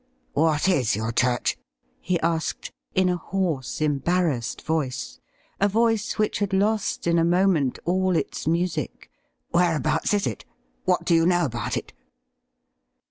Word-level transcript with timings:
'What 0.33 0.67
is 0.67 0.95
your 0.95 1.11
church.?'' 1.11 1.59
he 2.01 2.19
asked, 2.21 2.71
in 2.95 3.07
a 3.07 3.17
hoarse, 3.17 3.81
embar 3.81 4.25
rassed 4.29 4.63
voice— 4.63 5.19
a 5.61 5.67
voice 5.67 6.17
which 6.17 6.39
had 6.39 6.53
lost 6.53 7.05
in 7.05 7.19
a 7.19 7.23
moment 7.23 7.77
all 7.85 8.15
its 8.15 8.47
music; 8.47 9.11
'whereabouts 9.51 10.15
is 10.15 10.25
it? 10.25 10.43
What 10.85 11.05
do 11.05 11.13
you 11.13 11.27
know 11.27 11.45
about 11.45 11.77
it 11.77 11.93